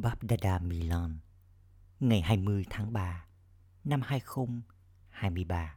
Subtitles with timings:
[0.00, 1.18] Babdada Milan,
[2.00, 3.26] ngày 20 tháng 3
[3.84, 5.76] năm 2023.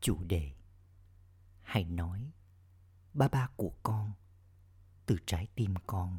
[0.00, 0.52] Chủ đề,
[1.60, 2.32] Hãy nói
[3.14, 4.12] ba ba của con
[5.06, 6.18] từ trái tim con.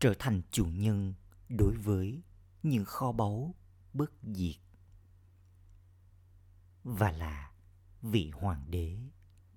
[0.00, 1.14] Trở thành chủ nhân
[1.48, 2.22] đối với
[2.62, 3.54] những kho báu
[3.92, 4.56] bất diệt.
[6.84, 7.52] Và là
[8.02, 8.98] vị hoàng đế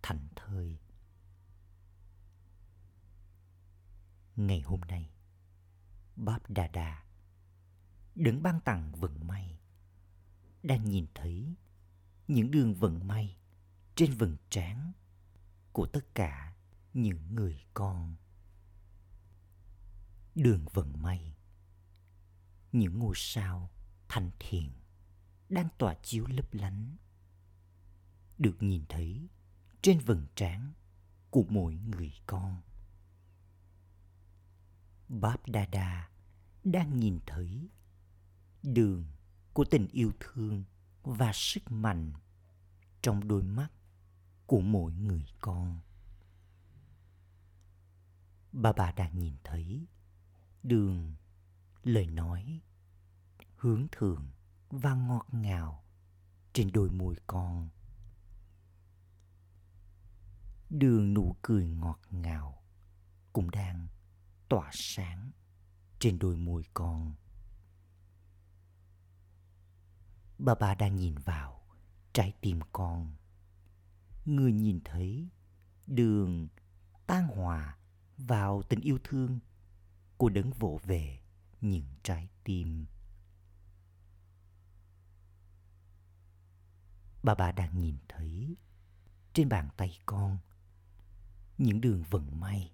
[0.01, 0.79] thành thơi.
[4.39, 5.09] Ngày hôm nay
[6.15, 7.03] Báp Đà Đà
[8.15, 9.59] đứng ban tặng vận may.
[10.63, 11.55] Đang nhìn thấy
[12.27, 13.37] những đường vận may
[13.95, 14.91] trên vầng trán
[15.71, 16.55] của tất cả
[16.93, 18.15] những người con.
[20.35, 21.35] Đường vận may,
[22.71, 23.69] những ngôi sao
[24.09, 24.71] thanh thiện
[25.49, 26.97] đang tỏa chiếu lấp lánh,
[28.37, 29.27] được nhìn thấy
[29.81, 30.73] trên vầng trán
[31.29, 32.61] của mỗi người con.
[35.09, 36.09] Báp Đa Đa
[36.63, 37.69] đang nhìn thấy
[38.63, 39.05] đường
[39.53, 40.63] của tình yêu thương
[41.03, 42.13] và sức mạnh
[43.01, 43.67] trong đôi mắt
[44.45, 45.79] của mỗi người con.
[48.51, 49.85] Bà bà đang nhìn thấy
[50.63, 51.15] đường
[51.83, 52.61] lời nói,
[53.55, 54.27] hướng thượng
[54.69, 55.83] và ngọt ngào
[56.53, 57.69] trên đôi môi con.
[60.69, 62.63] Đường nụ cười ngọt ngào
[63.33, 63.87] cũng đang
[64.49, 65.31] tỏa sáng
[65.99, 67.13] trên đôi môi con.
[70.37, 71.63] Bà bà đang nhìn vào
[72.13, 73.15] trái tim con.
[74.25, 75.29] Người nhìn thấy
[75.87, 76.47] đường
[77.07, 77.77] tan hòa
[78.17, 79.39] vào tình yêu thương
[80.17, 81.19] của đấng vỗ về
[81.61, 82.85] những trái tim.
[87.23, 88.55] Bà bà đang nhìn thấy
[89.33, 90.37] trên bàn tay con
[91.57, 92.71] những đường vận may,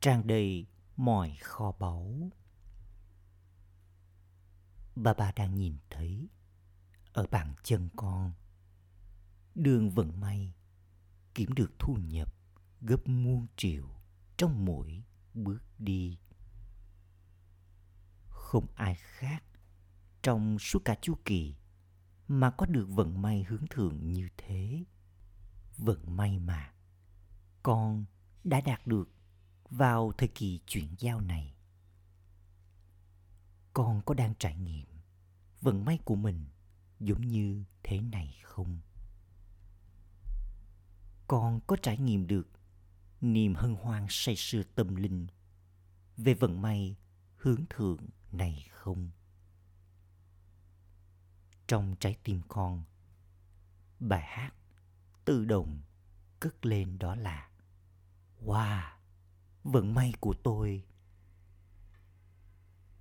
[0.00, 0.66] tràn đầy
[0.96, 2.30] mọi kho báu.
[4.96, 6.28] Bà bà đang nhìn thấy,
[7.12, 8.32] ở bàn chân con,
[9.54, 10.54] đường vận may,
[11.34, 12.34] kiếm được thu nhập
[12.80, 13.88] gấp muôn triệu
[14.36, 15.04] trong mỗi
[15.34, 16.18] bước đi.
[18.28, 19.44] Không ai khác
[20.22, 21.54] trong suốt cả chu kỳ
[22.28, 24.84] mà có được vận may hướng thượng như thế.
[25.76, 26.72] Vận may mà
[27.62, 28.04] con
[28.44, 29.13] đã đạt được
[29.70, 31.54] vào thời kỳ chuyển giao này.
[33.72, 34.86] Con có đang trải nghiệm
[35.60, 36.44] vận may của mình
[37.00, 38.80] giống như thế này không?
[41.26, 42.48] Con có trải nghiệm được
[43.20, 45.26] niềm hân hoan say sưa tâm linh
[46.16, 46.96] về vận may
[47.36, 49.10] hướng thượng này không?
[51.66, 52.84] Trong trái tim con,
[54.00, 54.50] bài hát
[55.24, 55.82] tự động
[56.40, 57.50] cất lên đó là,
[58.44, 58.90] wow!
[59.64, 60.84] Vận may của tôi.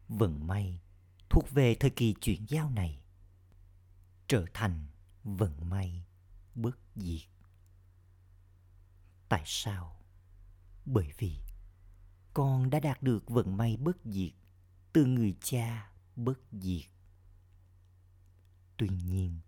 [0.07, 0.81] Vận may
[1.29, 2.99] thuộc về thời kỳ chuyển giao này.
[4.27, 4.87] Trở thành
[5.23, 6.05] vận may
[6.55, 7.29] bất diệt.
[9.29, 9.99] Tại sao?
[10.85, 11.37] Bởi vì
[12.33, 14.33] con đã đạt được vận may bất diệt
[14.93, 16.85] từ người cha bất diệt.
[18.77, 19.39] Tuy nhiên,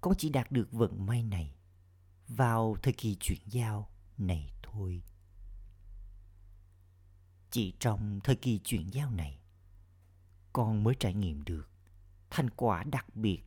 [0.00, 1.56] con chỉ đạt được vận may này
[2.28, 5.02] vào thời kỳ chuyển giao này thôi
[7.54, 9.38] chỉ trong thời kỳ chuyển giao này,
[10.52, 11.70] con mới trải nghiệm được
[12.30, 13.42] thành quả đặc biệt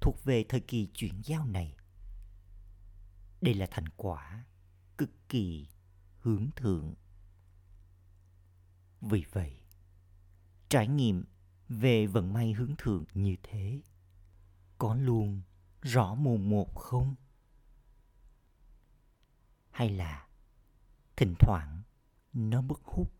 [0.00, 1.76] thuộc về thời kỳ chuyển giao này.
[3.40, 4.44] Đây là thành quả
[4.98, 5.68] cực kỳ
[6.20, 6.94] hướng thượng.
[9.00, 9.60] Vì vậy,
[10.68, 11.24] trải nghiệm
[11.68, 13.80] về vận may hướng thượng như thế
[14.78, 15.42] có luôn
[15.82, 17.14] rõ mồn một không?
[19.70, 20.28] Hay là
[21.16, 21.82] thỉnh thoảng
[22.32, 23.16] nó mất hút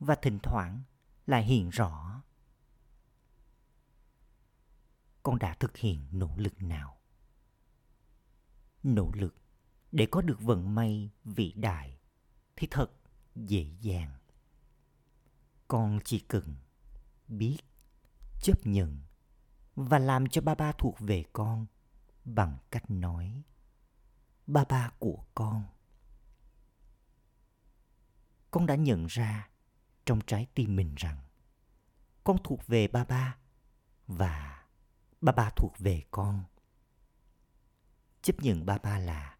[0.00, 0.82] và thỉnh thoảng
[1.26, 2.22] lại hiện rõ.
[5.22, 7.00] Con đã thực hiện nỗ lực nào?
[8.82, 9.36] Nỗ lực
[9.92, 11.98] để có được vận may vĩ đại
[12.56, 12.90] thì thật
[13.34, 14.18] dễ dàng.
[15.68, 16.54] Con chỉ cần
[17.28, 17.58] biết,
[18.40, 19.00] chấp nhận
[19.76, 21.66] và làm cho ba ba thuộc về con
[22.24, 23.42] bằng cách nói,
[24.46, 25.64] ba ba của con.
[28.50, 29.48] Con đã nhận ra
[30.06, 31.18] trong trái tim mình rằng
[32.24, 33.38] con thuộc về ba ba
[34.06, 34.64] và
[35.20, 36.44] ba ba thuộc về con.
[38.22, 39.36] Chấp nhận ba ba là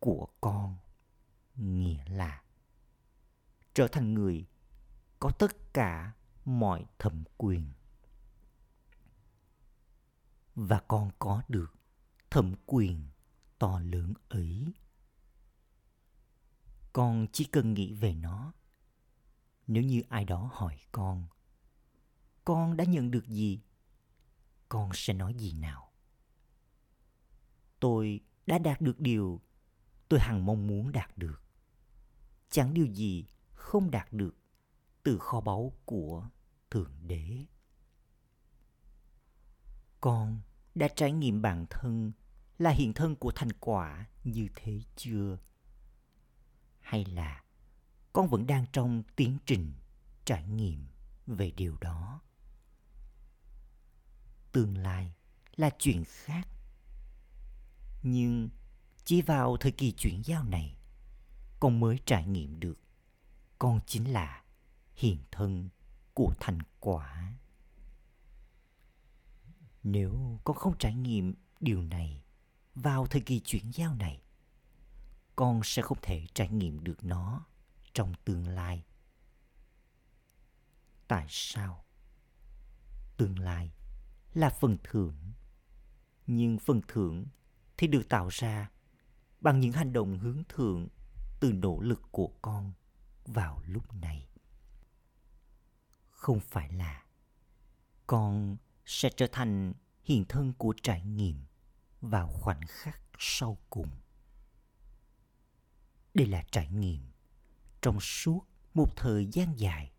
[0.00, 0.76] của con,
[1.56, 2.42] nghĩa là
[3.74, 4.46] trở thành người
[5.18, 6.12] có tất cả
[6.44, 7.72] mọi thẩm quyền.
[10.54, 11.74] Và con có được
[12.30, 13.08] thẩm quyền
[13.58, 14.74] to lớn ấy.
[16.92, 18.52] Con chỉ cần nghĩ về nó
[19.66, 21.26] nếu như ai đó hỏi con
[22.44, 23.60] con đã nhận được gì?
[24.68, 25.92] Con sẽ nói gì nào?
[27.80, 29.40] Tôi đã đạt được điều
[30.08, 31.42] tôi hằng mong muốn đạt được.
[32.50, 34.36] Chẳng điều gì không đạt được
[35.02, 36.28] từ kho báu của
[36.70, 37.46] thượng đế.
[40.00, 40.40] Con
[40.74, 42.12] đã trải nghiệm bản thân
[42.58, 45.38] là hiện thân của thành quả như thế chưa?
[46.80, 47.41] Hay là
[48.12, 49.72] con vẫn đang trong tiến trình
[50.24, 50.86] trải nghiệm
[51.26, 52.20] về điều đó.
[54.52, 55.12] Tương lai
[55.56, 56.48] là chuyện khác.
[58.02, 58.48] Nhưng
[59.04, 60.76] chỉ vào thời kỳ chuyển giao này,
[61.60, 62.78] con mới trải nghiệm được
[63.58, 64.42] con chính là
[64.94, 65.68] hiện thân
[66.14, 67.32] của thành quả.
[69.82, 72.22] Nếu con không trải nghiệm điều này
[72.74, 74.22] vào thời kỳ chuyển giao này,
[75.36, 77.46] con sẽ không thể trải nghiệm được nó
[77.92, 78.84] trong tương lai.
[81.08, 81.84] Tại sao?
[83.16, 83.72] Tương lai
[84.34, 85.32] là phần thưởng,
[86.26, 87.26] nhưng phần thưởng
[87.76, 88.70] thì được tạo ra
[89.40, 90.88] bằng những hành động hướng thượng
[91.40, 92.72] từ nỗ lực của con
[93.24, 94.28] vào lúc này.
[96.10, 97.04] Không phải là
[98.06, 98.56] con
[98.86, 99.72] sẽ trở thành
[100.04, 101.44] hiện thân của trải nghiệm
[102.00, 103.90] vào khoảnh khắc sau cùng.
[106.14, 107.11] Đây là trải nghiệm
[107.82, 108.40] trong suốt
[108.74, 109.92] một thời gian dài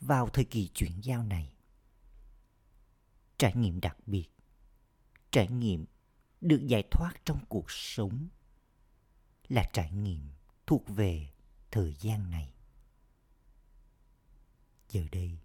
[0.00, 1.54] vào thời kỳ chuyển giao này.
[3.38, 4.28] Trải nghiệm đặc biệt,
[5.30, 5.84] trải nghiệm
[6.40, 8.28] được giải thoát trong cuộc sống
[9.48, 10.30] là trải nghiệm
[10.66, 11.28] thuộc về
[11.70, 12.54] thời gian này.
[14.88, 15.38] Giờ đây,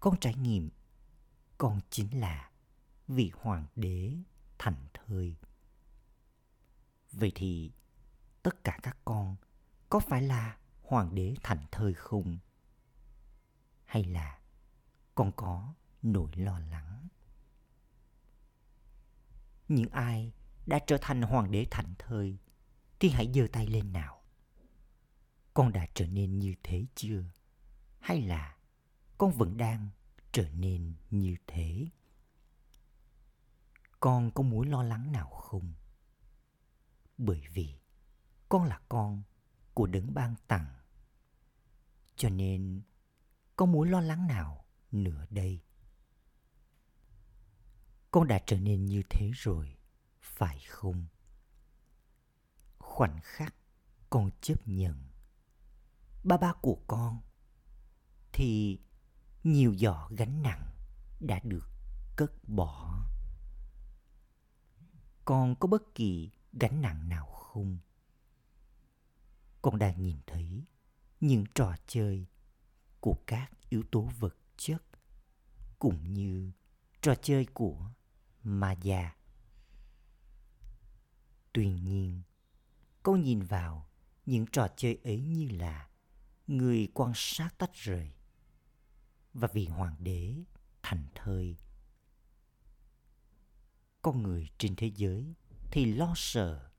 [0.00, 0.70] con trải nghiệm
[1.58, 2.50] con chính là
[3.08, 4.12] vị hoàng đế
[4.58, 5.36] thành thơi
[7.12, 7.70] vậy thì
[8.42, 9.36] tất cả các con
[9.88, 12.38] có phải là hoàng đế thành thơi không?
[13.84, 14.38] Hay là
[15.14, 17.08] con có nỗi lo lắng?
[19.68, 20.32] Những ai
[20.66, 22.38] đã trở thành hoàng đế thành thơi
[23.00, 24.22] thì hãy giơ tay lên nào.
[25.54, 27.24] Con đã trở nên như thế chưa?
[28.00, 28.56] Hay là
[29.18, 29.88] con vẫn đang
[30.32, 31.86] trở nên như thế?
[34.00, 35.74] Con có mối lo lắng nào không?
[37.18, 37.78] Bởi vì
[38.48, 39.22] con là con
[39.76, 40.66] của đấng ban tặng.
[42.16, 42.82] Cho nên,
[43.56, 45.60] có mối lo lắng nào nữa đây?
[48.10, 49.76] Con đã trở nên như thế rồi,
[50.20, 51.06] phải không?
[52.78, 53.54] Khoảnh khắc
[54.10, 55.08] con chấp nhận.
[56.24, 57.20] Ba ba của con
[58.32, 58.80] thì
[59.44, 60.70] nhiều giỏ gánh nặng
[61.20, 61.68] đã được
[62.16, 63.02] cất bỏ.
[65.24, 67.78] Con có bất kỳ gánh nặng nào không?
[69.66, 70.64] Con đang nhìn thấy
[71.20, 72.26] những trò chơi
[73.00, 74.82] của các yếu tố vật chất
[75.78, 76.52] cũng như
[77.02, 77.90] trò chơi của
[78.42, 79.16] Maya.
[81.52, 82.22] Tuy nhiên,
[83.02, 83.88] con nhìn vào
[84.26, 85.88] những trò chơi ấy như là
[86.46, 88.12] người quan sát tách rời
[89.34, 90.34] và vì hoàng đế
[90.82, 91.56] thành thơi
[94.02, 95.34] con người trên thế giới
[95.70, 96.70] thì lo sợ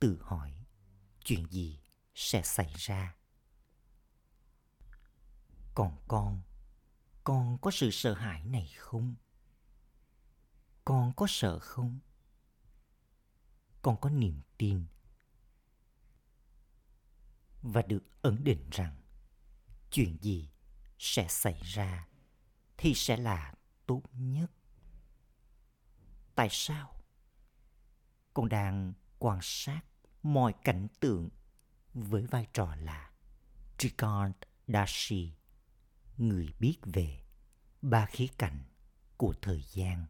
[0.00, 0.52] tự hỏi
[1.24, 1.83] chuyện gì
[2.14, 3.16] sẽ xảy ra.
[5.74, 6.42] Còn con
[7.24, 9.14] con có sự sợ hãi này không?
[10.84, 11.98] Con có sợ không?
[13.82, 14.86] Con có niềm tin.
[17.62, 19.02] Và được ấn định rằng,
[19.90, 20.50] chuyện gì
[20.98, 22.08] sẽ xảy ra
[22.76, 23.54] thì sẽ là
[23.86, 24.50] tốt nhất.
[26.34, 27.02] Tại sao?
[28.34, 29.80] Con đang quan sát
[30.22, 31.28] mọi cảnh tượng
[31.94, 33.10] với vai trò là
[33.78, 34.32] Trikon
[34.68, 35.32] Dashi,
[36.16, 37.22] người biết về
[37.82, 38.64] ba khía cạnh
[39.16, 40.06] của thời gian.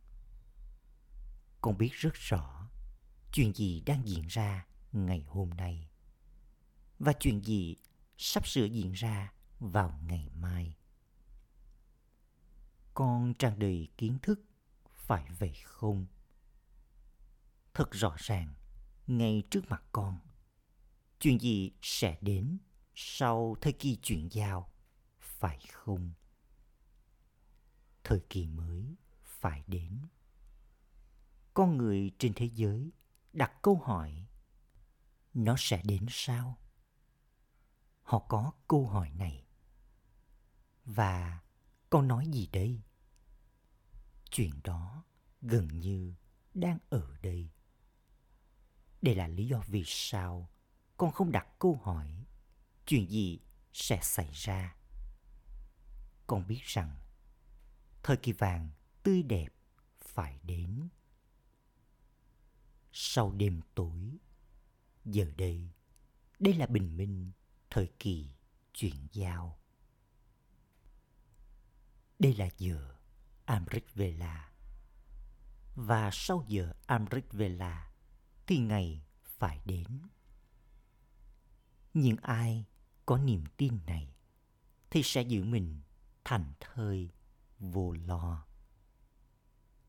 [1.61, 2.69] Con biết rất rõ
[3.33, 5.89] chuyện gì đang diễn ra ngày hôm nay
[6.99, 7.77] và chuyện gì
[8.17, 10.77] sắp sửa diễn ra vào ngày mai.
[12.95, 14.41] Con tràn đầy kiến thức,
[14.95, 16.07] phải vậy không?
[17.75, 18.55] Thật rõ ràng,
[19.07, 20.19] ngay trước mặt con,
[21.25, 22.59] chuyện gì sẽ đến
[22.95, 24.73] sau thời kỳ chuyển giao,
[25.21, 26.13] phải không?
[28.05, 29.99] Thời kỳ mới phải đến.
[31.55, 32.93] Con người trên thế giới
[33.33, 34.27] đặt câu hỏi
[35.35, 36.59] nó sẽ đến sao?
[38.03, 39.45] Họ có câu hỏi này
[40.85, 41.41] và
[41.91, 42.83] con nói gì đây?
[44.31, 45.05] Chuyện đó
[45.43, 46.15] gần như
[46.55, 47.51] đang ở đây.
[49.03, 50.54] Đây là lý do vì sao
[50.97, 52.27] con không đặt câu hỏi
[52.87, 53.41] chuyện gì
[53.73, 54.77] sẽ xảy ra.
[56.27, 56.97] Con biết rằng
[58.03, 58.71] thời kỳ vàng
[59.03, 59.49] tươi đẹp
[59.99, 60.89] phải đến.
[62.93, 64.19] Sau đêm tối,
[65.05, 65.71] giờ đây,
[66.39, 67.33] đây là bình minh
[67.71, 68.31] thời kỳ
[68.75, 69.59] chuyển giao.
[72.19, 72.95] Đây là giờ
[73.45, 74.53] Amrit Vela.
[75.75, 77.93] Và sau giờ Amrit Vela
[78.47, 79.87] thì ngày phải đến.
[81.95, 82.65] Nhưng ai
[83.07, 84.15] có niềm tin này
[84.91, 85.81] thì sẽ giữ mình
[86.25, 87.11] thành thơi
[87.59, 88.47] vô lo.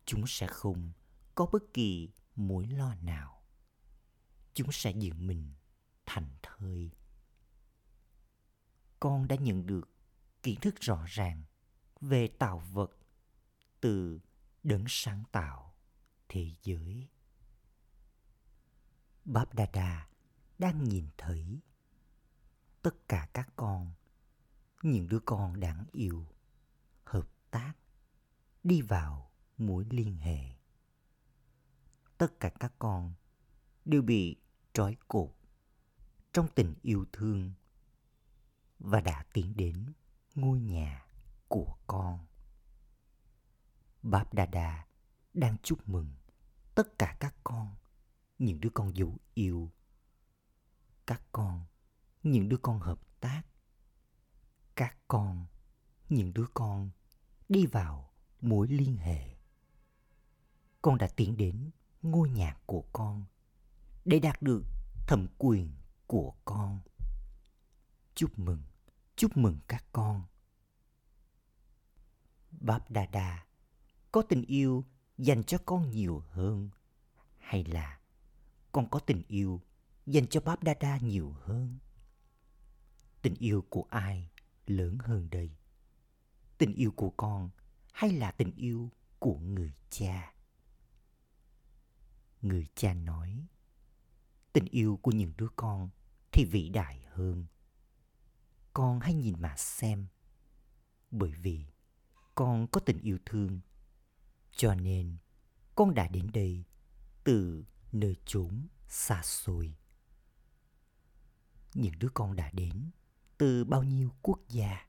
[0.06, 0.92] Chúng sẽ không
[1.36, 3.44] có bất kỳ mối lo nào.
[4.54, 5.54] Chúng sẽ giữ mình
[6.06, 6.92] thành thơi.
[9.00, 9.90] Con đã nhận được
[10.44, 11.44] kiến thức rõ ràng
[12.02, 12.98] về tạo vật
[13.82, 14.20] từ
[14.64, 15.76] đấng sáng tạo
[16.30, 17.08] thế giới.
[19.26, 19.50] Báp
[20.58, 21.62] đang nhìn thấy
[22.86, 23.94] tất cả các con,
[24.82, 26.26] những đứa con đáng yêu,
[27.04, 27.74] hợp tác,
[28.64, 30.40] đi vào mối liên hệ.
[32.18, 33.14] Tất cả các con
[33.86, 34.36] đều bị
[34.74, 35.36] trói cột
[36.34, 37.54] trong tình yêu thương
[38.80, 39.94] và đã tiến đến
[40.36, 41.06] ngôi nhà
[41.48, 42.26] của con.
[44.04, 44.86] Báp Đà Đà
[45.34, 46.10] đang chúc mừng
[46.76, 47.76] tất cả các con,
[48.40, 49.72] những đứa con dấu yêu.
[51.06, 51.66] Các con,
[52.26, 53.42] những đứa con hợp tác.
[54.76, 55.46] Các con,
[56.10, 56.90] những đứa con
[57.50, 59.36] đi vào mối liên hệ.
[60.82, 63.26] Con đã tiến đến ngôi nhà của con
[64.06, 64.64] để đạt được
[65.08, 65.72] thẩm quyền
[66.08, 66.80] của con.
[68.16, 68.64] Chúc mừng,
[69.16, 70.24] chúc mừng các con.
[72.52, 73.46] Báp Đà Đà
[74.12, 74.86] có tình yêu
[75.18, 76.70] dành cho con nhiều hơn
[77.38, 78.00] hay là
[78.72, 79.62] con có tình yêu
[80.06, 81.78] dành cho Báp Đa Đa nhiều hơn?
[83.26, 84.30] Tình yêu của ai
[84.68, 85.52] lớn hơn đây?
[86.58, 87.50] Tình yêu của con
[87.94, 90.34] hay là tình yêu của người cha?
[92.42, 93.46] Người cha nói,
[94.54, 95.90] tình yêu của những đứa con
[96.32, 97.46] thì vĩ đại hơn.
[98.74, 100.08] Con hãy nhìn mà xem,
[101.12, 101.66] bởi vì
[102.36, 103.60] con có tình yêu thương
[104.52, 105.18] cho nên
[105.76, 106.64] con đã đến đây
[107.24, 109.76] từ nơi chốn xa xôi.
[111.74, 112.92] Những đứa con đã đến
[113.38, 114.88] từ bao nhiêu quốc gia?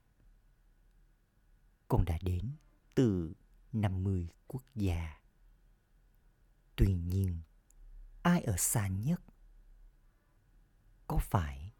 [1.88, 2.52] Con đã đến
[2.94, 3.32] từ
[3.72, 5.20] 50 quốc gia.
[6.76, 7.40] Tuy nhiên,
[8.22, 9.20] ai ở xa nhất?
[11.06, 11.72] Có phải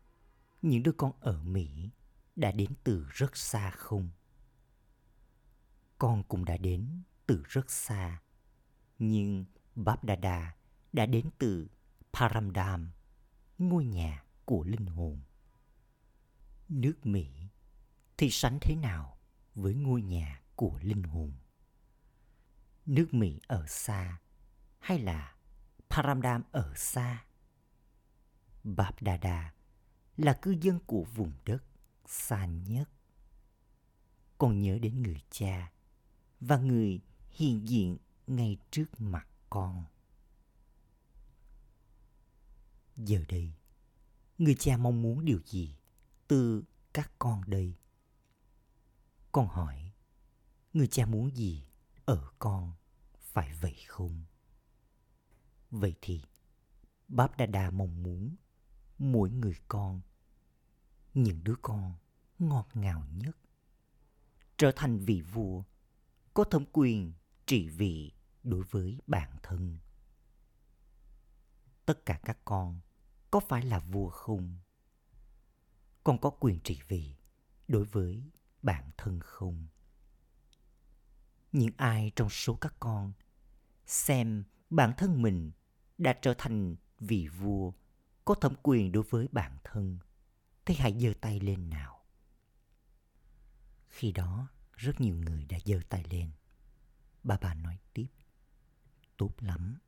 [0.63, 1.91] những đứa con ở Mỹ
[2.37, 4.11] đã đến từ rất xa không?
[5.99, 8.23] Con cũng đã đến từ rất xa.
[8.99, 9.45] Nhưng
[9.75, 10.05] Báp
[10.93, 11.69] đã đến từ
[12.13, 12.91] Paramdam,
[13.59, 15.21] ngôi nhà của linh hồn.
[16.69, 17.29] Nước Mỹ
[18.17, 19.19] thì sánh thế nào
[19.55, 21.33] với ngôi nhà của linh hồn?
[22.87, 24.19] Nước Mỹ ở xa
[24.79, 25.37] hay là
[25.91, 27.27] Paramdam ở xa?
[28.67, 29.55] babdada
[30.17, 31.65] là cư dân của vùng đất
[32.07, 32.91] xa nhất.
[34.39, 35.73] Còn nhớ đến người cha
[36.41, 37.97] và người hiện diện
[38.27, 39.85] ngay trước mặt con.
[42.97, 43.53] Giờ đây,
[44.39, 45.77] người cha mong muốn điều gì
[46.29, 47.75] từ các con đây?
[49.33, 49.93] Con hỏi,
[50.73, 51.67] người cha muốn gì
[52.05, 52.73] ở con,
[53.19, 54.25] phải vậy không?
[55.71, 56.23] Vậy thì,
[57.09, 58.37] Báp Đa Đa mong muốn
[58.99, 60.01] mỗi người con,
[61.15, 61.95] những đứa con
[62.39, 63.37] ngọt ngào nhất,
[64.57, 65.63] trở thành vị vua
[66.35, 67.13] có thẩm quyền
[67.47, 69.79] trị vị đối với bản thân.
[71.87, 72.81] Tất cả các con
[73.31, 74.59] có phải là vua không?
[76.07, 77.15] Con có quyền trị vì
[77.69, 78.23] đối với
[78.63, 79.67] bản thân không?
[81.53, 83.13] Những ai trong số các con
[83.87, 85.51] xem bản thân mình
[85.99, 87.73] đã trở thành vị vua
[88.25, 89.99] có thẩm quyền đối với bản thân
[90.65, 92.05] thì hãy giơ tay lên nào.
[93.89, 96.31] Khi đó, rất nhiều người đã giơ tay lên.
[97.23, 98.09] Bà bà nói tiếp.
[99.17, 99.79] Tốt lắm.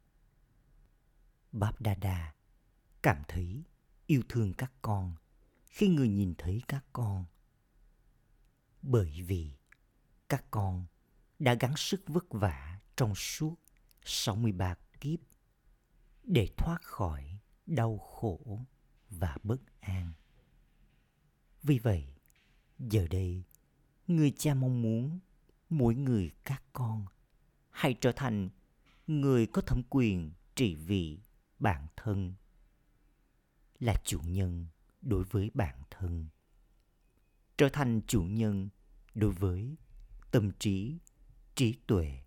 [1.53, 2.35] bab Đa Đa
[3.03, 3.65] cảm thấy
[4.07, 5.17] yêu thương các con
[5.69, 7.25] khi người nhìn thấy các con.
[8.83, 9.51] Bởi vì
[10.29, 10.87] các con
[11.39, 13.55] đã gắng sức vất vả trong suốt
[14.05, 15.19] 63 kiếp
[16.23, 18.65] để thoát khỏi đau khổ
[19.11, 20.13] và bất an.
[21.63, 22.07] Vì vậy,
[22.79, 23.43] giờ đây,
[24.07, 25.19] người cha mong muốn
[25.69, 27.07] mỗi người các con
[27.71, 28.49] hãy trở thành
[29.07, 31.19] người có thẩm quyền trị vì
[31.59, 32.35] bản thân
[33.79, 34.67] là chủ nhân
[35.00, 36.28] đối với bản thân.
[37.57, 38.69] Trở thành chủ nhân
[39.14, 39.76] đối với
[40.31, 40.99] tâm trí
[41.55, 42.23] trí tuệ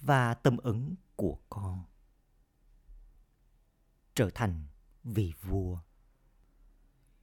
[0.00, 1.84] và tâm ứng của con.
[4.14, 4.66] Trở thành
[5.04, 5.78] vị vua.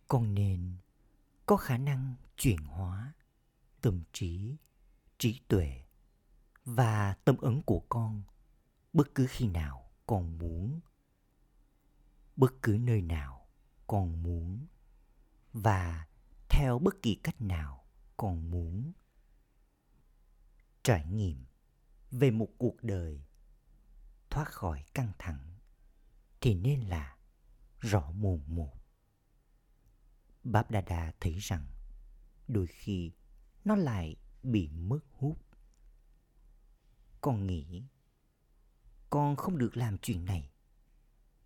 [0.08, 0.78] Con nên
[1.46, 3.14] có khả năng chuyển hóa
[3.82, 4.56] tâm trí
[5.18, 5.84] trí tuệ
[6.66, 8.24] và tâm ấn của con
[8.94, 10.80] bất cứ khi nào con muốn,
[12.36, 13.48] bất cứ nơi nào
[13.88, 14.68] con muốn
[15.64, 16.08] và
[16.50, 17.88] theo bất kỳ cách nào
[18.18, 18.92] con muốn
[20.84, 21.46] trải nghiệm
[22.12, 23.24] về một cuộc đời
[24.30, 25.58] thoát khỏi căng thẳng,
[26.42, 27.18] thì nên là
[27.80, 28.74] rõ mồn một.
[30.44, 31.68] Báp đà đà thấy rằng
[32.48, 33.12] đôi khi
[33.66, 35.38] nó lại bị mất hút.
[37.22, 37.84] Con nghĩ
[39.10, 40.52] con không được làm chuyện này.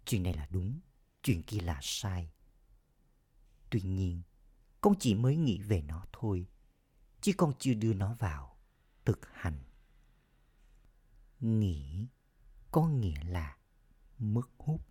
[0.05, 0.79] Chuyện này là đúng,
[1.23, 2.31] chuyện kia là sai
[3.71, 4.21] tuy nhiên,
[4.81, 6.47] con chỉ mới nghĩ về nó thôi,
[7.21, 8.57] chứ con chưa đưa nó vào
[9.05, 9.63] thực hành.
[11.39, 12.07] Nghĩ
[12.71, 13.57] có nghĩa là
[14.17, 14.81] mất hút.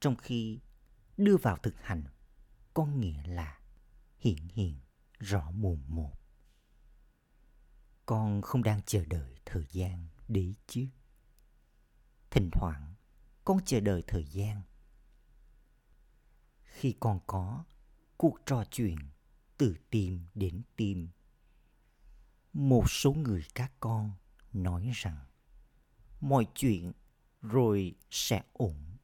[0.00, 0.60] Trong khi
[1.16, 2.04] đưa vào thực hành,
[2.74, 3.60] có nghĩa là
[4.18, 4.80] hiện hiện
[5.18, 6.12] rõ mồn một.
[8.06, 10.86] Con không đang chờ đợi thời gian đấy chứ.
[12.30, 12.94] Thỉnh thoảng,
[13.44, 14.62] con chờ đợi thời gian.
[16.62, 17.64] Khi con có
[18.22, 18.96] cuộc trò chuyện
[19.58, 21.08] từ tim đến tim.
[22.52, 24.12] Một số người các con
[24.52, 25.26] nói rằng,
[26.20, 26.92] mọi chuyện
[27.40, 28.96] rồi sẽ ổn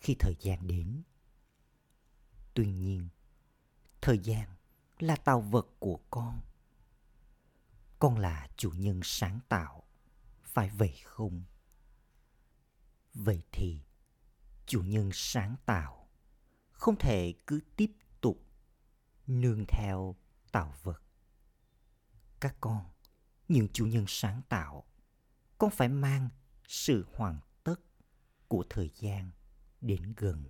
[0.00, 1.02] khi thời gian đến.
[2.54, 3.08] Tuy nhiên,
[4.00, 4.48] thời gian
[4.98, 6.40] là tạo vật của con.
[7.98, 9.84] Con là chủ nhân sáng tạo,
[10.42, 11.44] phải vậy không?
[13.14, 13.80] Vậy thì
[14.66, 16.08] chủ nhân sáng tạo
[16.72, 17.92] không thể cứ tiếp
[19.30, 20.16] nương theo
[20.52, 21.02] tạo vật.
[22.40, 22.84] Các con,
[23.48, 24.84] những chủ nhân sáng tạo,
[25.58, 26.28] con phải mang
[26.68, 27.80] sự hoàn tất
[28.48, 29.30] của thời gian
[29.80, 30.44] đến gần.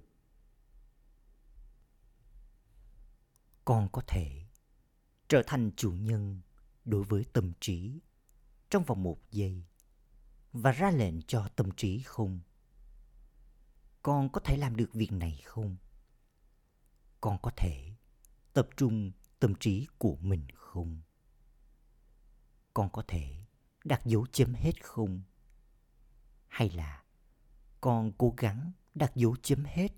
[3.64, 4.46] Con có thể
[5.28, 6.40] trở thành chủ nhân
[6.84, 8.00] đối với tâm trí
[8.70, 9.64] trong vòng một giây
[10.52, 12.40] và ra lệnh cho tâm trí không.
[14.02, 15.76] Con có thể làm được việc này không?
[17.20, 17.94] Con có thể
[18.52, 21.00] tập trung tâm trí của mình không?
[22.74, 23.36] Con có thể
[23.84, 25.22] đặt dấu chấm hết không?
[26.48, 27.04] Hay là
[27.80, 29.88] con cố gắng đặt dấu chấm hết,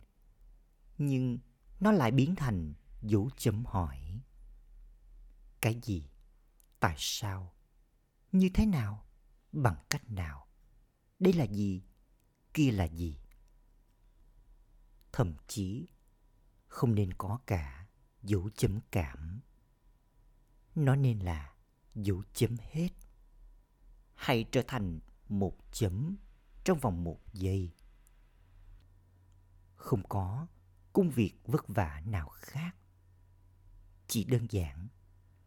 [0.98, 1.38] nhưng
[1.80, 4.20] nó lại biến thành dấu chấm hỏi?
[5.60, 6.08] Cái gì?
[6.80, 7.54] Tại sao?
[8.32, 9.06] Như thế nào?
[9.52, 10.46] Bằng cách nào?
[11.18, 11.82] Đây là gì?
[12.54, 13.18] Kia là gì?
[15.12, 15.88] Thậm chí
[16.66, 17.81] không nên có cả
[18.22, 19.40] dấu chấm cảm.
[20.74, 21.54] Nó nên là
[21.94, 22.88] dấu chấm hết.
[24.14, 26.16] Hay trở thành một chấm
[26.64, 27.74] trong vòng một giây.
[29.76, 30.46] Không có
[30.92, 32.76] công việc vất vả nào khác.
[34.06, 34.88] Chỉ đơn giản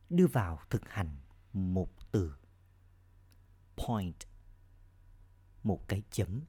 [0.10, 1.18] đưa vào thực hành
[1.54, 2.36] một từ.
[3.76, 4.16] Point.
[5.64, 6.42] Một cái chấm.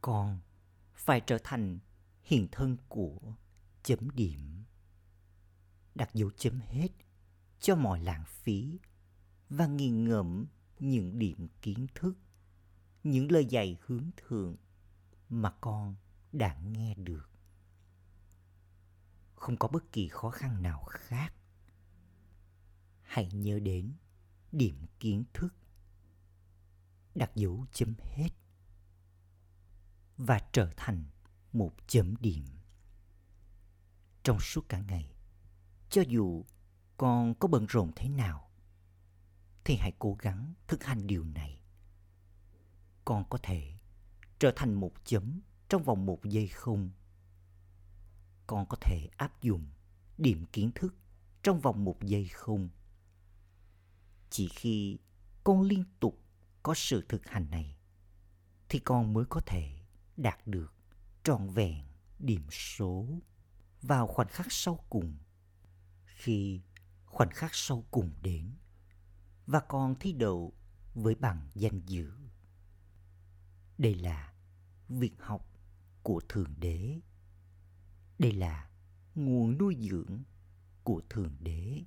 [0.00, 0.40] Con
[0.94, 1.78] phải trở thành
[2.22, 3.34] hiện thân của
[3.84, 4.64] chấm điểm.
[5.94, 6.88] Đặt dấu chấm hết
[7.60, 8.78] cho mọi lãng phí
[9.48, 10.46] và nghiền ngẫm
[10.78, 12.14] những điểm kiến thức,
[13.04, 14.56] những lời dạy hướng thượng
[15.28, 15.94] mà con
[16.32, 17.30] đã nghe được.
[19.34, 21.34] Không có bất kỳ khó khăn nào khác.
[23.02, 23.92] Hãy nhớ đến
[24.52, 25.54] điểm kiến thức.
[27.14, 28.28] Đặt dấu chấm hết
[30.16, 31.04] và trở thành
[31.52, 32.44] một chấm điểm
[34.24, 35.10] trong suốt cả ngày.
[35.90, 36.44] Cho dù
[36.96, 38.50] con có bận rộn thế nào,
[39.64, 41.62] thì hãy cố gắng thực hành điều này.
[43.04, 43.72] Con có thể
[44.38, 46.90] trở thành một chấm trong vòng một giây không.
[48.46, 49.66] Con có thể áp dụng
[50.18, 50.94] điểm kiến thức
[51.42, 52.68] trong vòng một giây không.
[54.30, 54.98] Chỉ khi
[55.44, 56.20] con liên tục
[56.62, 57.76] có sự thực hành này,
[58.68, 59.78] thì con mới có thể
[60.16, 60.74] đạt được
[61.22, 61.84] trọn vẹn
[62.18, 63.06] điểm số
[63.86, 65.16] vào khoảnh khắc sau cùng.
[66.04, 66.60] Khi
[67.06, 68.50] khoảnh khắc sau cùng đến,
[69.46, 70.52] và còn thi đậu
[70.94, 72.12] với bằng danh dự.
[73.78, 74.32] Đây là
[74.88, 75.48] việc học
[76.02, 77.00] của thượng đế.
[78.18, 78.70] Đây là
[79.14, 80.22] nguồn nuôi dưỡng
[80.82, 81.82] của thượng đế.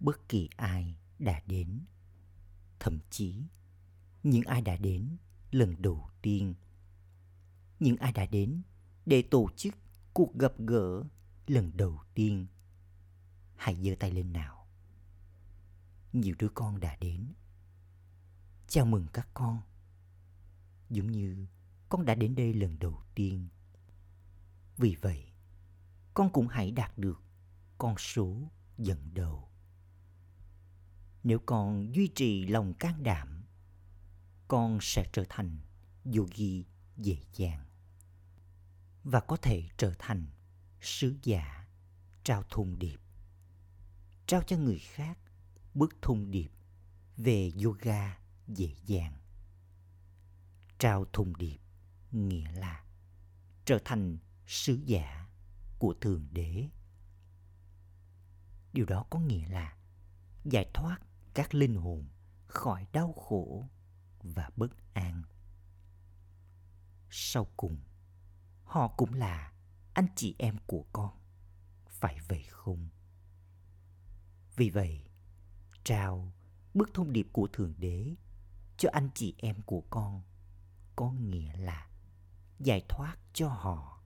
[0.00, 1.80] Bất kỳ ai đã đến,
[2.80, 3.42] thậm chí
[4.22, 5.16] những ai đã đến
[5.50, 6.54] lần đầu tiên,
[7.80, 8.62] những ai đã đến
[9.06, 9.74] để tổ chức
[10.12, 11.04] cuộc gặp gỡ
[11.46, 12.46] lần đầu tiên.
[13.56, 14.66] Hãy giơ tay lên nào.
[16.12, 17.32] Nhiều đứa con đã đến.
[18.68, 19.60] Chào mừng các con.
[20.90, 21.46] Giống như
[21.88, 23.48] con đã đến đây lần đầu tiên.
[24.76, 25.24] Vì vậy,
[26.14, 27.22] con cũng hãy đạt được
[27.78, 29.48] con số dẫn đầu.
[31.22, 33.44] Nếu con duy trì lòng can đảm,
[34.48, 35.58] con sẽ trở thành
[36.04, 36.64] yogi
[36.96, 37.64] dễ dàng
[39.04, 40.26] và có thể trở thành
[40.80, 41.66] sứ giả,
[42.24, 43.00] trao thông điệp.
[44.26, 45.18] Trao cho người khác
[45.74, 46.50] bức thông điệp
[47.16, 49.18] về yoga dễ dàng.
[50.78, 51.58] Trao thông điệp
[52.12, 52.84] nghĩa là
[53.64, 55.28] trở thành sứ giả
[55.78, 56.68] của thượng đế.
[58.72, 59.76] Điều đó có nghĩa là
[60.44, 60.98] giải thoát
[61.34, 62.08] các linh hồn
[62.46, 63.64] khỏi đau khổ
[64.22, 65.22] và bất an.
[67.10, 67.78] Sau cùng
[68.74, 69.52] họ cũng là
[69.92, 71.10] anh chị em của con.
[71.86, 72.88] Phải vậy không?
[74.56, 75.04] Vì vậy,
[75.84, 76.32] trao
[76.74, 78.14] bức thông điệp của thượng đế
[78.76, 80.22] cho anh chị em của con
[80.96, 81.88] có nghĩa là
[82.58, 84.02] giải thoát cho họ.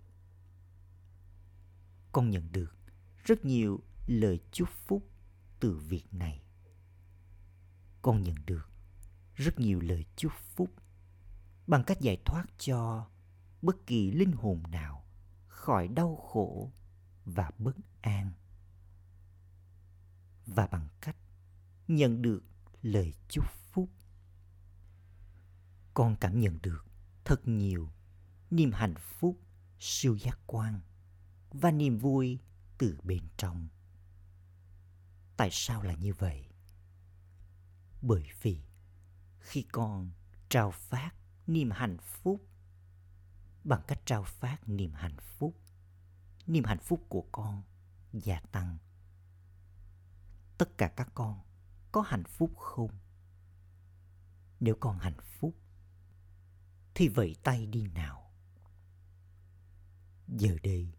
[2.12, 2.76] Con nhận được
[3.24, 5.10] rất nhiều lời chúc phúc
[5.60, 6.42] từ việc này.
[8.02, 8.70] Con nhận được
[9.34, 10.70] rất nhiều lời chúc phúc
[11.66, 13.08] bằng cách giải thoát cho
[13.62, 15.04] bất kỳ linh hồn nào
[15.46, 16.72] khỏi đau khổ
[17.24, 18.32] và bất an.
[20.46, 21.16] Và bằng cách
[21.88, 22.42] nhận được
[22.82, 23.90] lời chúc phúc,
[25.94, 26.86] con cảm nhận được
[27.24, 27.90] thật nhiều
[28.50, 29.40] niềm hạnh phúc,
[29.78, 30.80] siêu giác quan
[31.50, 32.38] và niềm vui
[32.78, 33.68] từ bên trong.
[35.36, 36.48] Tại sao là như vậy?
[38.02, 38.62] Bởi vì
[39.40, 40.10] khi con
[40.48, 41.10] trao phát
[41.46, 42.47] niềm hạnh phúc
[43.68, 45.56] bằng cách trao phát niềm hạnh phúc,
[46.46, 47.62] niềm hạnh phúc của con
[48.12, 48.78] gia tăng.
[50.58, 51.40] Tất cả các con
[51.92, 52.90] có hạnh phúc không?
[54.60, 55.54] Nếu con hạnh phúc,
[56.94, 58.30] thì vẫy tay đi nào.
[60.28, 60.92] Giờ đây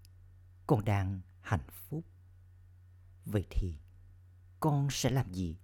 [0.67, 2.05] con đang hạnh phúc.
[3.25, 3.79] Vậy thì
[4.59, 5.57] con sẽ làm gì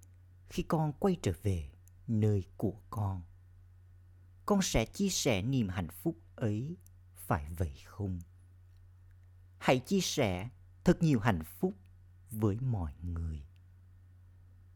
[0.49, 1.71] khi con quay trở về
[2.07, 3.23] nơi của con?
[4.45, 6.77] Con sẽ chia sẻ niềm hạnh phúc ấy
[7.27, 8.19] phải vậy không
[9.59, 10.49] hãy chia sẻ
[10.83, 11.73] thật nhiều hạnh phúc
[12.31, 13.45] với mọi người.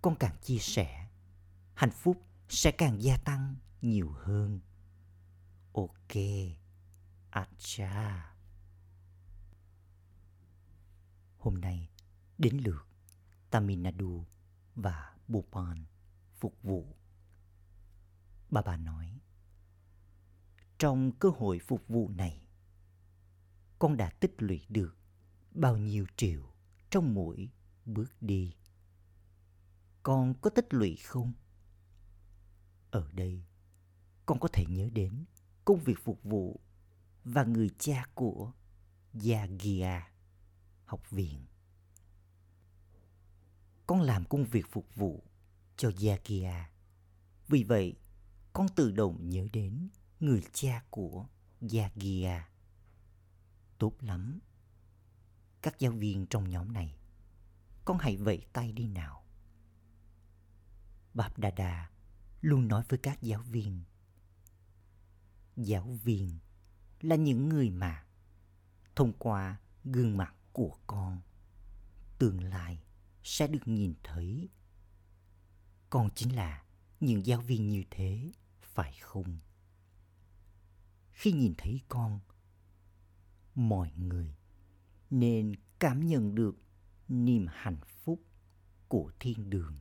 [0.02, 1.10] Con càng chia sẻ
[1.74, 4.60] hạnh phúc sẽ càng gia tăng nhiều hơn.
[5.74, 6.16] Ok
[7.30, 8.36] acha.
[11.38, 11.90] Hôm nay
[12.38, 12.88] đến lượt
[13.50, 14.26] Taminadu
[14.76, 15.86] và Bhutan
[16.40, 16.96] phục vụ.
[18.50, 19.20] Bà bà nói,
[20.80, 22.42] trong cơ hội phục vụ này,
[23.80, 24.98] con đã tích lũy được
[25.52, 26.42] bao nhiêu triệu
[26.90, 27.50] trong mỗi
[27.86, 28.54] bước đi.
[30.04, 31.34] Con có tích lũy không?
[32.92, 33.44] Ở đây,
[34.26, 35.26] con có thể nhớ đến
[35.66, 36.60] công việc phục vụ
[37.24, 38.52] và người cha của
[39.14, 40.08] Yagia,
[40.86, 41.46] học viện.
[43.88, 45.24] Con làm công việc phục vụ
[45.78, 46.72] cho Yagia.
[47.48, 47.96] Vì vậy,
[48.54, 49.90] con tự động nhớ đến
[50.20, 51.28] người cha của
[51.62, 52.50] Yagia.
[53.78, 54.40] Tốt lắm.
[55.62, 56.96] Các giáo viên trong nhóm này,
[57.86, 59.24] con hãy vẫy tay đi nào.
[61.14, 61.90] Bạp Đà Đà
[62.42, 63.84] luôn nói với các giáo viên.
[65.56, 66.40] Giáo viên
[67.02, 68.06] là những người mà
[68.96, 71.22] thông qua gương mặt của con,
[72.20, 72.84] tương lai
[73.24, 74.50] sẽ được nhìn thấy.
[75.90, 76.64] Con chính là
[77.00, 79.40] những giáo viên như thế, phải không?
[81.20, 82.20] Khi nhìn thấy con,
[83.56, 84.36] mọi người
[85.10, 86.58] nên cảm nhận được
[87.08, 88.22] niềm hạnh phúc
[88.88, 89.78] của thiên đường.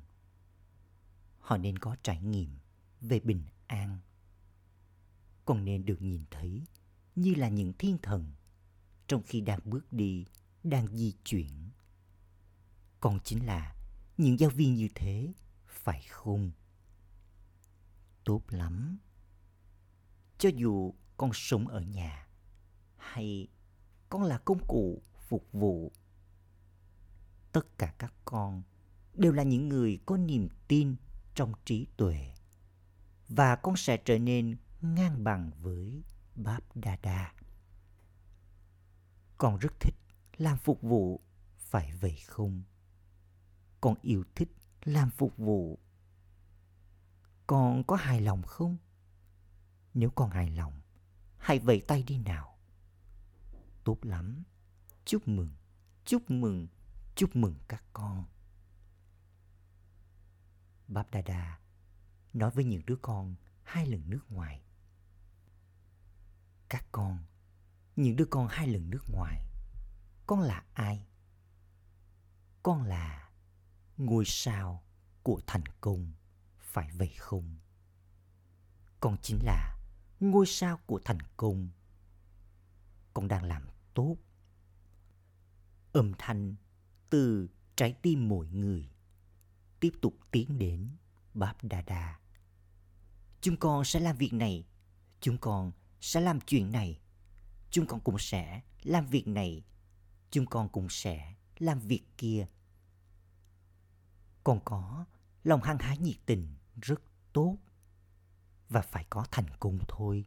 [1.38, 2.59] Họ nên có trải nghiệm
[3.01, 3.98] về bình an.
[5.44, 6.64] Còn nên được nhìn thấy
[7.14, 8.33] như là những thiên thần
[9.07, 10.27] trong khi đang bước đi,
[10.64, 11.70] đang di chuyển.
[13.01, 13.77] Còn chính là
[14.16, 15.33] những giáo viên như thế,
[15.66, 16.51] phải không?
[18.24, 18.98] Tốt lắm.
[20.38, 22.26] Cho dù con sống ở nhà
[22.96, 23.48] hay
[24.09, 25.92] con là công cụ phục vụ
[27.52, 28.62] tất cả các con
[29.14, 30.96] đều là những người có niềm tin
[31.35, 32.35] trong trí tuệ
[33.28, 36.02] và con sẽ trở nên ngang bằng với
[36.35, 37.33] Báp Đa Đa.
[39.38, 39.94] Con rất thích
[40.37, 41.20] làm phục vụ,
[41.59, 42.62] phải vậy không?
[43.81, 44.48] Con yêu thích
[44.85, 45.78] làm phục vụ.
[47.46, 48.76] Con có hài lòng không?
[49.94, 50.81] Nếu con hài lòng,
[51.38, 52.59] hãy vẫy tay đi nào.
[53.85, 54.42] Tốt lắm.
[55.05, 55.51] chúc mừng,
[56.05, 56.68] chúc mừng,
[57.14, 58.24] chúc mừng các con.
[60.88, 61.59] Báp Đa Đa
[62.33, 64.62] nói với những đứa con hai lần nước ngoài.
[66.68, 67.24] Các con,
[67.96, 69.44] những đứa con hai lần nước ngoài,
[70.27, 71.07] con là ai?
[72.62, 73.31] Con là
[73.96, 74.85] ngôi sao
[75.22, 76.12] của thành công,
[76.59, 77.59] phải vậy không?
[79.01, 79.77] Con chính là
[80.20, 81.68] ngôi sao của thành công.
[83.14, 83.62] Con đang làm
[83.94, 84.16] tốt.
[85.92, 86.54] Âm thanh
[87.11, 88.90] từ trái tim mỗi người
[89.81, 90.88] tiếp tục tiến đến
[91.35, 92.18] Báp Đa Đa.
[93.40, 94.64] Chúng con sẽ làm việc này,
[95.20, 97.00] chúng con sẽ làm chuyện này,
[97.70, 99.62] chúng con cũng sẽ làm việc này,
[100.31, 102.46] chúng con cũng sẽ làm việc kia.
[104.44, 105.04] Còn có
[105.44, 107.02] lòng hăng hái nhiệt tình rất
[107.33, 107.57] tốt
[108.68, 110.24] và phải có thành công thôi.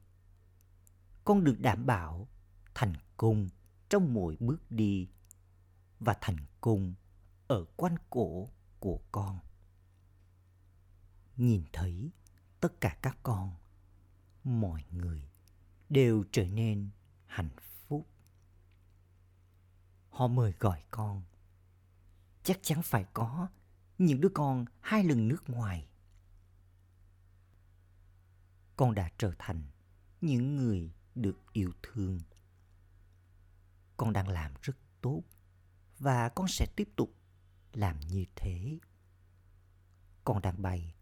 [1.24, 2.28] Con được đảm bảo
[2.74, 3.48] thành công
[3.90, 5.10] trong mỗi bước đi
[6.00, 6.94] và thành công
[7.48, 8.50] ở quanh cổ
[8.80, 9.40] của con.
[11.38, 12.12] Nhìn thấy
[12.60, 13.56] tất cả các con,
[14.44, 15.30] mọi người
[15.90, 16.90] đều trở nên
[17.26, 17.50] hạnh
[17.88, 18.08] phúc.
[20.10, 21.24] Họ mời gọi con.
[22.44, 23.48] Chắc chắn phải có
[23.98, 25.88] những đứa con hai lần nước ngoài.
[28.82, 29.64] Con đã trở thành
[30.22, 32.20] những người được yêu thương.
[33.98, 35.24] Con đang làm rất tốt
[36.00, 37.16] và con sẽ tiếp tục
[37.74, 38.80] làm như thế.
[40.24, 40.94] Con đang bay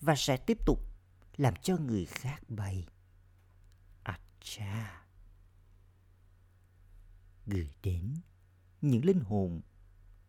[0.00, 0.78] và sẽ tiếp tục
[1.36, 2.86] làm cho người khác bay.
[4.02, 5.06] À cha!
[7.46, 8.14] Gửi đến
[8.80, 9.60] những linh hồn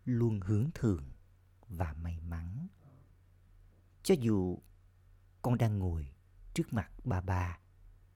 [0.05, 1.11] luôn hướng thượng
[1.67, 2.67] và may mắn.
[4.03, 4.59] Cho dù
[5.41, 6.14] con đang ngồi
[6.55, 7.59] trước mặt bà bà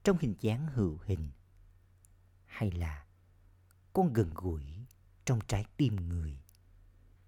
[0.04, 1.30] trong hình dáng hữu hình.
[2.44, 3.06] Hay là
[3.92, 4.62] con gần gũi
[5.24, 6.40] trong trái tim người,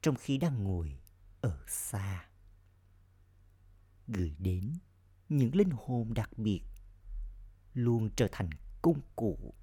[0.02, 1.00] trong khi đang ngồi
[1.40, 2.28] ở xa.
[4.08, 4.72] Gửi đến
[5.28, 6.62] những linh hồn đặc biệt
[7.74, 8.50] luôn trở thành
[8.82, 9.54] công cụ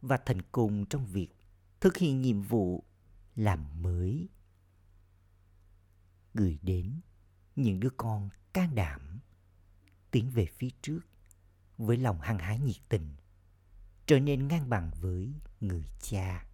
[0.00, 1.28] và thành công trong việc
[1.80, 2.84] thực hiện nhiệm vụ
[3.36, 4.28] làm mới.
[6.34, 7.00] Gửi đến
[7.56, 9.20] những đứa con can đảm
[10.10, 11.00] tiến về phía trước,
[11.78, 13.14] với lòng hăng hái nhiệt tình,
[14.06, 16.46] trở nên ngang bằng với người cha.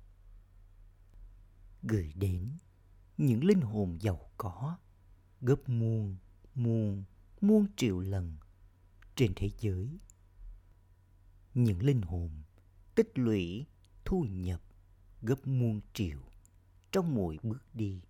[1.83, 2.51] Gửi đến
[3.19, 4.79] những linh hồn giàu có,
[5.41, 6.17] gấp muôn
[6.55, 7.05] muôn
[7.41, 8.37] muôn triệu lần
[9.17, 9.99] trên thế giới.
[11.55, 12.31] Những linh hồn
[12.95, 13.67] tích lũy,
[14.05, 14.61] thu nhập
[15.23, 16.19] gấp muôn triệu
[16.93, 18.03] trong mỗi bước đi.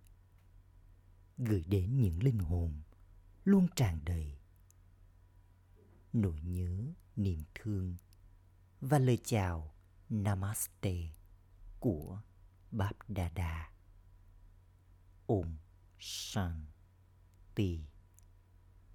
[1.37, 2.81] Gửi đến những linh hồn
[3.45, 4.34] luôn tràn đầy
[6.15, 7.95] nỗi nhớ niềm thương
[8.81, 9.73] và lời chào
[10.09, 11.13] namaste
[11.79, 12.21] của
[12.71, 13.71] bab dada.
[15.27, 15.57] Om
[15.99, 17.79] shanti.